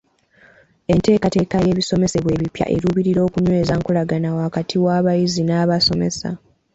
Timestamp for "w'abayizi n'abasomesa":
4.83-6.29